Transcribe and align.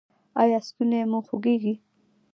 ایا 0.41 0.59
ستونی 0.67 0.99
مو 1.11 1.19
خوږیږي؟ 1.27 1.73